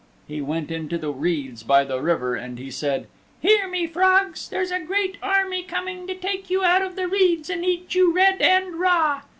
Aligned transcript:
He 0.27 0.41
went 0.41 0.71
into 0.71 0.97
the 0.97 1.11
reeds 1.13 1.61
by 1.61 1.83
the 1.83 2.01
river 2.01 2.33
and 2.33 2.57
he 2.57 2.71
said, 2.71 3.07
"Hear 3.39 3.67
me, 3.67 3.85
frogs! 3.85 4.49
There's 4.49 4.71
a 4.71 4.79
great 4.79 5.19
army 5.21 5.61
coming 5.61 6.07
to 6.07 6.15
take 6.15 6.49
you 6.49 6.63
out 6.63 6.81
of 6.81 6.95
the 6.95 7.07
reeds 7.07 7.51
and 7.51 7.63
eat 7.63 7.93
you 7.93 8.11
red 8.11 8.41
and 8.41 8.77
raw." 8.79 9.21